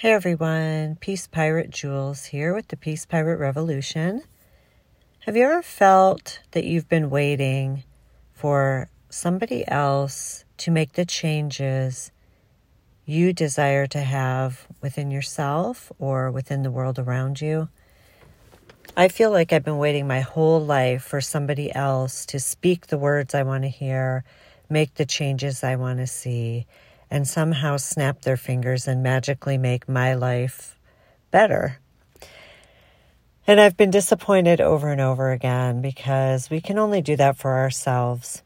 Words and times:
Hey 0.00 0.12
everyone, 0.12 0.94
Peace 1.00 1.26
Pirate 1.26 1.70
Jules 1.70 2.26
here 2.26 2.54
with 2.54 2.68
the 2.68 2.76
Peace 2.76 3.04
Pirate 3.04 3.40
Revolution. 3.40 4.22
Have 5.26 5.36
you 5.36 5.42
ever 5.42 5.60
felt 5.60 6.38
that 6.52 6.62
you've 6.62 6.88
been 6.88 7.10
waiting 7.10 7.82
for 8.32 8.90
somebody 9.10 9.66
else 9.66 10.44
to 10.58 10.70
make 10.70 10.92
the 10.92 11.04
changes 11.04 12.12
you 13.06 13.32
desire 13.32 13.88
to 13.88 13.98
have 13.98 14.68
within 14.80 15.10
yourself 15.10 15.90
or 15.98 16.30
within 16.30 16.62
the 16.62 16.70
world 16.70 17.00
around 17.00 17.40
you? 17.40 17.68
I 18.96 19.08
feel 19.08 19.32
like 19.32 19.52
I've 19.52 19.64
been 19.64 19.78
waiting 19.78 20.06
my 20.06 20.20
whole 20.20 20.64
life 20.64 21.02
for 21.02 21.20
somebody 21.20 21.74
else 21.74 22.24
to 22.26 22.38
speak 22.38 22.86
the 22.86 22.98
words 22.98 23.34
I 23.34 23.42
want 23.42 23.64
to 23.64 23.68
hear, 23.68 24.22
make 24.70 24.94
the 24.94 25.06
changes 25.06 25.64
I 25.64 25.74
want 25.74 25.98
to 25.98 26.06
see 26.06 26.68
and 27.10 27.26
somehow 27.26 27.76
snap 27.76 28.22
their 28.22 28.36
fingers 28.36 28.86
and 28.86 29.02
magically 29.02 29.58
make 29.58 29.88
my 29.88 30.14
life 30.14 30.78
better. 31.30 31.78
And 33.46 33.60
I've 33.60 33.76
been 33.76 33.90
disappointed 33.90 34.60
over 34.60 34.88
and 34.88 35.00
over 35.00 35.32
again 35.32 35.80
because 35.80 36.50
we 36.50 36.60
can 36.60 36.78
only 36.78 37.00
do 37.00 37.16
that 37.16 37.36
for 37.36 37.56
ourselves. 37.56 38.42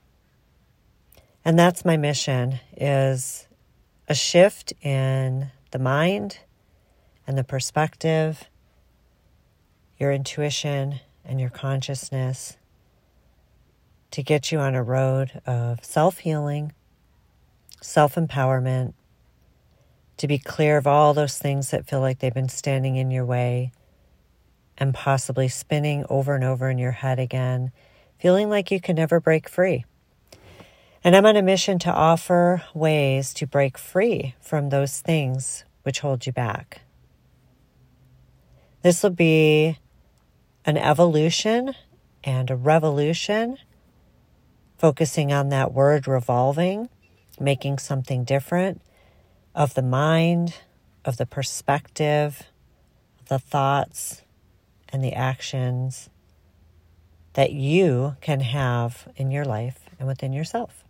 And 1.45 1.59
that's 1.59 1.85
my 1.85 1.97
mission 1.97 2.61
is 2.77 3.49
a 4.09 4.15
shift 4.15 4.73
in 4.81 5.51
the 5.73 5.81
mind 5.81 6.39
and 7.27 7.37
the 7.37 7.45
perspective, 7.45 8.45
your 9.99 10.13
intuition 10.13 11.01
and 11.25 11.41
your 11.41 11.51
consciousness 11.51 12.57
to 14.13 14.23
get 14.23 14.53
you 14.53 14.61
on 14.61 14.75
a 14.75 14.83
road 14.83 15.41
of 15.47 15.85
self-healing 15.85 16.73
self 17.83 18.15
empowerment, 18.15 18.95
to 20.17 20.29
be 20.29 20.39
clear 20.39 20.77
of 20.77 20.87
all 20.87 21.15
those 21.15 21.39
things 21.39 21.71
that 21.71 21.87
feel 21.87 22.01
like 22.01 22.21
they've 22.21 22.33
been 22.33 22.49
standing 22.49 22.97
in 22.97 23.11
your 23.11 23.25
way 23.25 23.73
and 24.79 24.95
possibly 24.95 25.49
spinning 25.49 26.05
over 26.09 26.35
and 26.35 26.45
over 26.45 26.71
in 26.71 26.79
your 26.79 26.93
head 26.93 27.19
again, 27.19 27.73
feeling 28.19 28.49
like 28.49 28.71
you 28.71 28.81
can 28.81 28.97
never 28.97 29.21
break 29.21 29.49
free. 29.49 29.85
And 31.05 31.17
I'm 31.17 31.27
on 31.27 31.37
a 31.37 31.43
mission 31.43 31.79
to 31.81 31.93
offer 31.93 32.63
ways 32.73 33.35
to 33.35 33.47
break 33.47 33.77
free 33.77 34.35
from 34.41 34.69
those 34.69 35.01
things 35.01 35.65
which 35.83 36.01
hold 36.01 36.27
you 36.27 36.33
back. 36.33 36.83
This 38.83 39.03
will 39.03 39.11
be 39.11 39.79
an 40.65 40.77
evolution 40.77 41.75
and 42.23 42.51
a 42.51 42.57
revolution, 42.57 43.59
focusing 44.79 45.33
on 45.33 45.49
that 45.49 45.73
word 45.73 46.07
revolving 46.07 46.89
making 47.41 47.79
something 47.79 48.25
different 48.25 48.81
of 49.55 49.75
the 49.75 49.83
mind, 49.83 50.55
of 51.05 51.17
the 51.17 51.27
perspective, 51.27 52.43
the 53.29 53.39
thoughts, 53.39 54.23
and 54.89 55.03
the 55.03 55.13
actions 55.15 56.11
that 57.35 57.53
you 57.53 58.17
can 58.21 58.41
have 58.41 59.09
in 59.17 59.31
your 59.31 59.45
life 59.45 59.81
and 59.99 60.07
within 60.07 60.33
yourself. 60.33 60.85